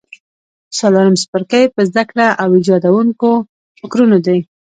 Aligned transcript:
څلورم 0.77 1.15
څپرکی 1.21 1.63
په 1.75 1.81
زده 1.89 2.03
کړه 2.09 2.27
او 2.41 2.49
ایجادوونکو 2.57 3.29
فکرونو 3.79 4.17
دی. 4.25 4.39